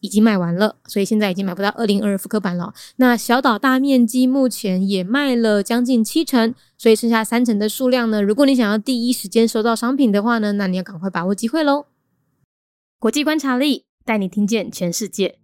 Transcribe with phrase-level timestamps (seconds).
[0.00, 2.72] 已经卖完了，所以现在已经买不到二零二复刻版了。
[2.96, 8.22] 那小岛大面积目前也卖了将近七成，所以剩下三成的数量呢？
[8.22, 11.86] 如果你想要第一时间收到商品的话呢，那你要赶快把握机会喽！
[12.98, 15.38] 国际观察力带你听见全世界。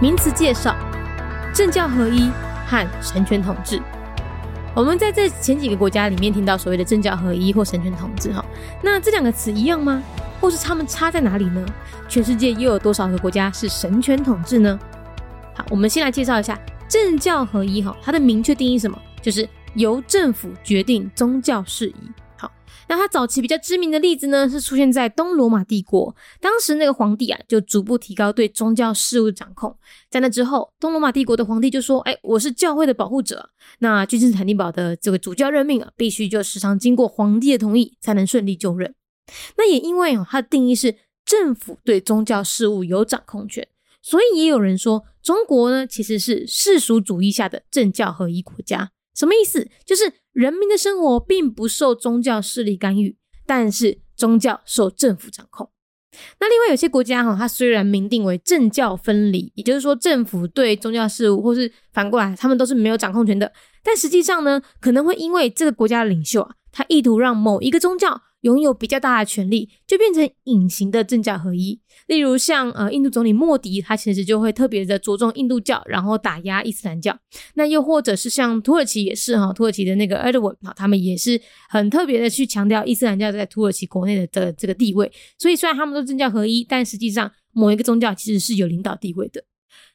[0.00, 0.74] 名词介绍：
[1.54, 2.28] 政教合一
[2.66, 3.80] 和神权统治。
[4.74, 8.42] 我们在这前几个国家里面听到所谓的政教合一或神权统治，哈，
[8.82, 10.02] 那这两个词一样吗？
[10.40, 11.64] 或是他们差在哪里呢？
[12.08, 14.78] 全世界又有多少个国家是神权统治呢？
[15.54, 16.58] 好，我们先来介绍一下
[16.88, 18.98] 政教合一，哈，它的明确定义什么？
[19.20, 22.10] 就是由政府决定宗教事宜。
[22.92, 26.14] 那它早期比较知名的例子呢，是出现在东罗马帝国。
[26.42, 29.74] 当时那个皇帝啊，就逐步提高对宗教事务的掌控。
[30.10, 33.48] 在那之后，东罗马帝国的皇帝就说：“哎，我是教会的保护者。
[33.78, 38.94] 那君士坦丁堡的这个主教任命啊，必须就时常经过皇帝的同意，才能顺利就任。
[39.56, 43.66] 那也因为哦，它的定义是政府对宗教事务有掌控权，
[44.02, 48.90] 所以也有人说，中国呢其实是世俗主义下的政教合一国家。
[49.14, 49.68] 什么意思？
[49.84, 55.70] 就是人民的生活并不受宗教势力干预，但是宗教受政府掌控。
[56.38, 63.50] 那另外有些国家哈，它虽然明定为政教分离，也就是说政府对宗教事务或是反过来，他们都是没有掌控权的，
[63.82, 68.20] 但实际上呢，可能会因为这个国家的领袖啊，他意图让某一个宗教。
[68.42, 71.80] 拥有比较大的权力，就变成隐形的政教合一。
[72.06, 77.16] 例如像呃印度总理莫迪，他其实就会特别的着重印度教，然后打压伊斯兰教。
[77.54, 85.10] 那又或者是像土耳其也是哈，土耳其的那个埃尔文啊，他们也是很特别的去强调伊斯兰教在土耳其国内的的这个地位。
[85.38, 89.44] 所以虽然他们都政教合一，但实际上某一个宗教其实是有领导地位的。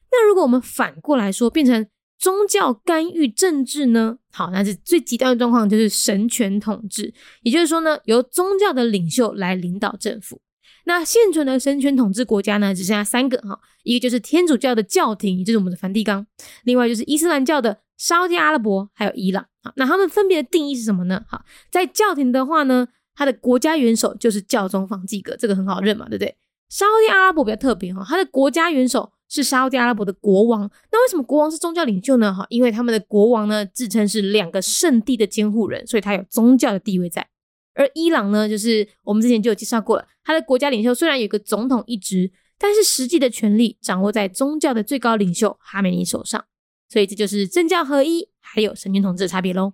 [0.10, 1.86] 那如果我们反过来说，变成
[2.18, 4.18] 宗教干预政治呢？
[4.32, 7.14] 好，那是最极端的状况，就是神权统治。
[7.44, 10.42] 也就是说呢，由宗教的领袖来领导政府。
[10.86, 16.24] 那现存的神权统治国家呢，只剩下三个哈，一个就是天主教的教廷，也就是我们的梵蒂冈；
[16.64, 19.46] 另外就是伊斯兰教的沙特阿拉伯，还有伊朗。
[19.62, 21.24] 好，那他们分别的定义是什么呢？
[21.28, 26.36] 好，在教廷的话呢，它的国家元首就是教宗方济各，这个很好认嘛，对不对？
[26.70, 29.12] 沙特阿拉伯比较特别哈，它的国家元首。
[29.30, 30.62] 是沙特阿拉伯的国王，
[30.92, 32.34] 那为什么国王是宗教领袖呢？
[32.34, 37.28] 哈，因为他们的国王呢自称是两个圣地的监护人，所以他有宗教的地位在。
[37.74, 46.46] 而伊朗呢，就是我们之前就有介绍过了，他的国家领袖虽然有个总统一职，但是实际的权力掌握在宗教的最高领袖哈梅尼手上。
[46.90, 49.74] 所以这就是政教合一还有神权统治的差别喽。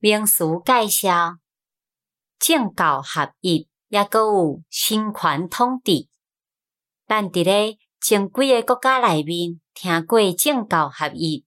[0.00, 1.38] 民俗介绍：
[2.40, 6.08] 政教合一，也个有新权统治，
[7.06, 7.78] 但伫咧。
[8.04, 11.46] 前几个国家内面听过政教合一，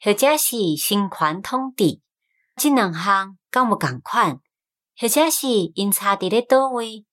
[0.00, 2.00] 或者是新权统治，
[2.54, 4.38] 这两项敢有共款？
[4.96, 7.04] 或者是因差伫咧倒位？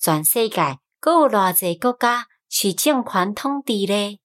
[0.00, 4.20] 全世界阁有偌济国家是政权统治咧？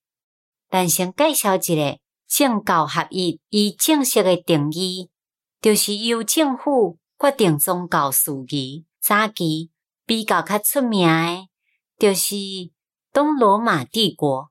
[0.70, 1.98] 咱先介绍一下
[2.28, 5.10] 政教合一，伊正式的定义，
[5.60, 8.86] 就是由政府决定宗教事宜。
[9.02, 9.72] 早期
[10.06, 11.50] 比较较出名的，
[11.98, 12.73] 就是。
[13.14, 14.50] 东罗马帝国，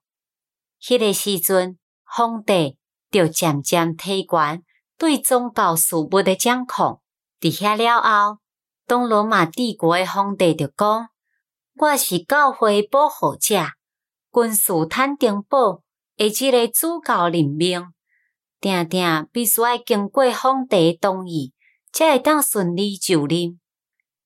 [0.80, 2.78] 迄个时阵，皇帝
[3.10, 4.62] 就渐渐提悬
[4.96, 7.00] 对宗教事务的掌控。
[7.40, 8.38] 伫遐了后，
[8.86, 11.08] 东罗马帝国的皇帝就讲
[11.74, 13.64] ：“我是教会保护者，
[14.32, 15.82] 君士坦丁堡
[16.16, 17.92] 的即个主教任命，
[18.60, 21.52] 定定必须要经过皇帝同意，
[21.90, 23.58] 才会当顺利就任。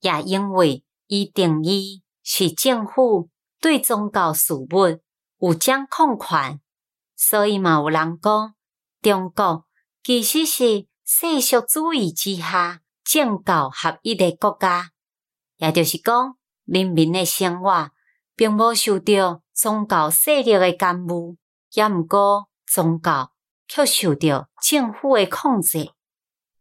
[0.00, 3.30] 也因为伊定义是政府。”
[3.60, 4.68] 对宗教事务
[5.38, 6.60] 有掌控权，
[7.16, 8.54] 所以嘛有人讲，
[9.00, 9.64] 中国
[10.02, 14.90] 其实是世俗主义之下政教合一的国家，
[15.56, 17.90] 也就是讲，人民的生活
[18.34, 21.38] 并无受到宗教势力的干预，
[21.72, 23.32] 也毋过宗教
[23.66, 25.90] 却受到政府的控制。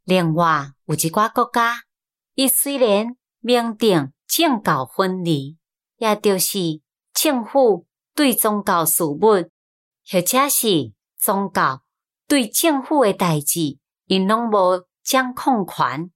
[0.05, 1.83] 另外有一寡国家，
[2.33, 5.57] 伊虽然明定政教分离，
[5.97, 6.84] 也就是。
[7.15, 11.81] 政府对宗教事务，或者是宗教
[12.27, 16.11] 对政府的代志，因拢无掌控权。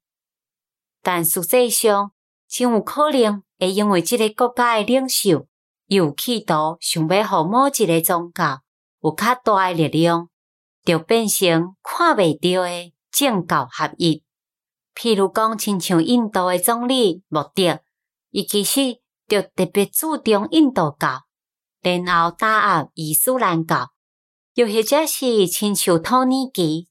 [1.02, 2.12] 但实际上，
[2.50, 5.48] 真有可能会因为即个国家的领袖
[5.88, 8.62] 有企图想要互某一个宗教
[9.02, 10.30] 有较大的力量，
[10.84, 14.22] 就变成看袂到的政教合一。
[14.94, 17.74] 譬如讲，亲像印度的总理莫迪，
[18.32, 19.00] 伊其实
[19.30, 21.22] 就特别注重印度教，
[21.82, 23.92] 然后打压伊斯兰教。
[24.56, 26.90] 又或者是亲像托尼基，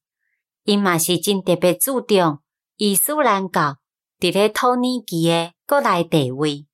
[0.62, 2.38] 伊嘛是真特别注重
[2.76, 3.76] 伊斯兰教
[4.18, 6.66] 伫咧托尼基诶国内地位。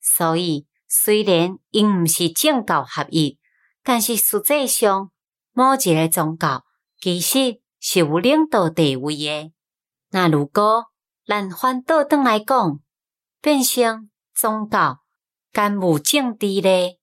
[0.00, 3.38] 所以，虽然因毋是政教合一，
[3.82, 5.10] 但是实际上
[5.52, 6.64] 某一个宗教
[7.00, 9.52] 其实是有领导地位诶。
[10.10, 10.86] 那如果
[11.26, 12.80] 咱反倒转来讲，
[13.42, 14.08] 变成
[14.40, 15.00] 宗教
[15.50, 17.00] 干无政治咧，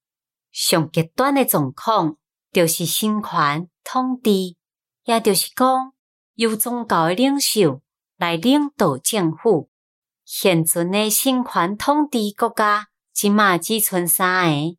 [0.54, 2.16] 上极端诶状况。
[2.54, 4.56] 著是新权统治，
[5.04, 5.92] 也著是讲
[6.36, 7.82] 由宗教诶领袖
[8.16, 9.70] 来领导政府。
[10.24, 14.78] 现存诶新权统治国家，即嘛只剩三个：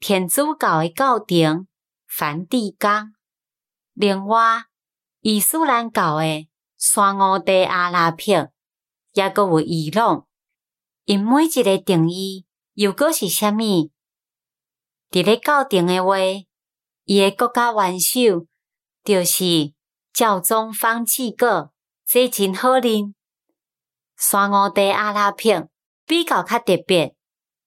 [0.00, 1.68] 天主教诶教廷
[2.08, 3.12] 梵蒂冈，
[3.92, 4.64] 另外
[5.20, 8.50] 伊斯兰教诶沙乌地阿拉伯，
[9.12, 10.26] 也阁有伊朗。
[11.04, 13.92] 因每一个定义又阁是虾米？
[15.10, 16.16] 伫咧教廷的话。
[17.06, 18.46] 伊诶国家元首
[19.04, 19.74] 就是
[20.14, 21.70] 教宗方济各，
[22.06, 23.14] 这真好认。
[24.16, 25.68] 沙乌地阿拉伯
[26.06, 27.14] 比较较特别，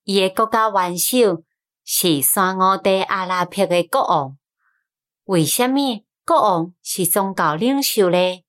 [0.05, 1.43] 伊诶国家元首
[1.85, 4.35] 是沙乌地阿拉伯诶国王。
[5.25, 8.43] 为虾米国王是宗教领袖咧？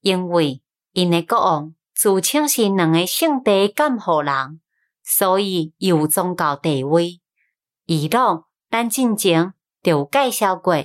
[0.00, 0.60] 因为
[0.90, 4.62] 因诶国王自称是两个圣地监护人，
[5.02, 7.20] 所以有宗教地位。
[7.84, 9.52] 伊朗咱进前。
[9.82, 10.76] 就有介绍过，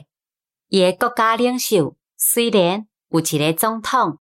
[0.67, 4.19] 伊个国家领袖虽然有一个总统，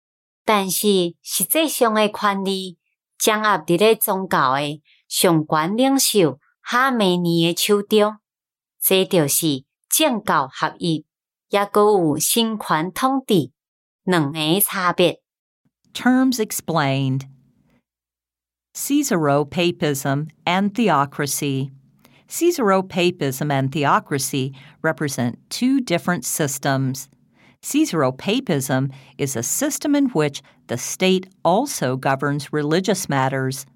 [0.46, 2.78] 但是实际上诶权力
[3.18, 8.16] 掌握伫咧宗教诶上管领袖哈梅尼诶手中。
[8.80, 11.06] 这就是政教合一，
[11.48, 13.50] 也阁有新权统治
[14.04, 15.22] 两个差别。
[15.94, 17.26] Terms explained:
[18.74, 21.70] Caesaropapism and theocracy.
[22.28, 27.08] Caesaropapism and theocracy represent two different systems.
[27.62, 33.66] Caesaropapism is a system in which the state also governs religious matters.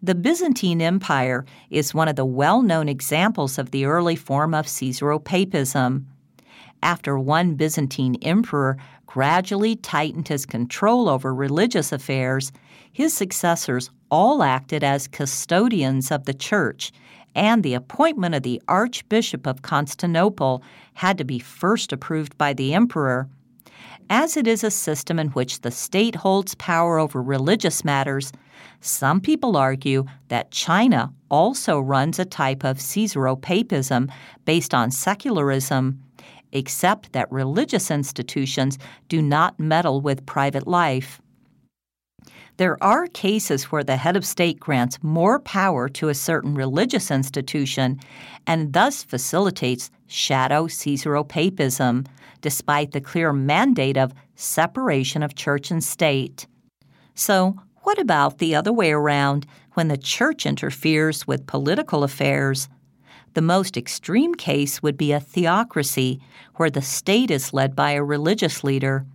[0.00, 4.66] The Byzantine Empire is one of the well known examples of the early form of
[4.66, 6.04] Caesaropapism.
[6.82, 8.78] After one Byzantine emperor
[9.08, 12.52] gradually tightened his control over religious affairs,
[12.92, 16.92] his successors all acted as custodians of the church
[17.34, 20.62] and the appointment of the Archbishop of Constantinople
[20.92, 23.28] had to be first approved by the emperor.
[24.10, 28.30] As it is a system in which the state holds power over religious matters,
[28.82, 34.10] some people argue that China also runs a type of Caesaropapism
[34.44, 36.02] based on secularism,
[36.52, 38.78] except that religious institutions
[39.08, 41.20] do not meddle with private life.
[42.58, 47.08] There are cases where the head of state grants more power to a certain religious
[47.08, 48.00] institution
[48.48, 52.06] and thus facilitates shadow Caesaropapism,
[52.40, 56.48] despite the clear mandate of separation of church and state.
[57.14, 62.68] So, what about the other way around when the church interferes with political affairs?
[63.34, 66.20] The most extreme case would be a theocracy,
[66.56, 69.06] where the state is led by a religious leader.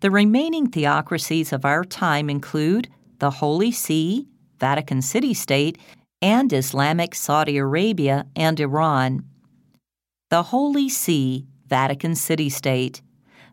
[0.00, 4.28] The remaining theocracies of our time include the Holy See,
[4.60, 5.76] Vatican City State,
[6.22, 9.24] and Islamic Saudi Arabia and Iran.
[10.30, 13.02] The Holy See, Vatican City State.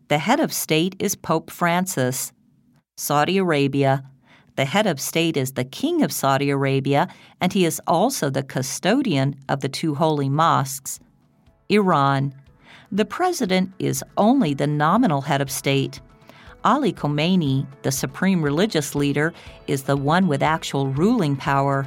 [0.08, 2.32] The head of state is Pope Francis.
[2.96, 4.04] Saudi Arabia.
[4.56, 7.08] The head of state is the King of Saudi Arabia,
[7.42, 10.98] and he is also the custodian of the two holy mosques.
[11.68, 12.34] Iran.
[12.90, 16.00] The president is only the nominal head of state.
[16.64, 19.34] Ali Khomeini, the supreme religious leader,
[19.66, 21.86] is the one with actual ruling power.